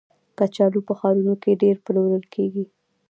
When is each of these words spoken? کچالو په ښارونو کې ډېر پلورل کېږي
کچالو 0.37 0.79
په 0.87 0.93
ښارونو 0.99 1.33
کې 1.41 1.59
ډېر 1.61 1.75
پلورل 1.85 2.23
کېږي 2.33 2.65